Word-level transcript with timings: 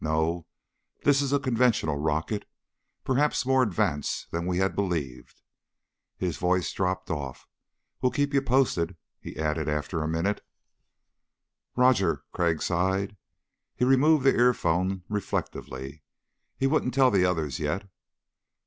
No, 0.03 0.47
this 1.03 1.21
is 1.21 1.31
a 1.31 1.37
conventional 1.37 1.97
rocket... 1.97 2.45
perhaps 3.03 3.45
more 3.45 3.61
advanced 3.61 4.31
than 4.31 4.47
we 4.47 4.57
had 4.57 4.75
believed...." 4.75 5.43
His 6.17 6.37
voice 6.37 6.73
dropped 6.73 7.11
off. 7.11 7.47
"We'll 8.01 8.11
keep 8.11 8.33
you 8.33 8.41
posted," 8.41 8.95
he 9.19 9.37
added 9.37 9.69
after 9.69 10.01
a 10.01 10.07
minute. 10.07 10.43
"Roger." 11.75 12.23
Crag 12.31 12.63
sighed. 12.63 13.15
He 13.75 13.85
removed 13.85 14.23
the 14.23 14.33
earphone 14.33 15.03
reflectively. 15.07 16.01
He 16.57 16.65
wouldn't 16.65 16.95
tell 16.95 17.11
the 17.11 17.25
others 17.25 17.59
yet. 17.59 17.87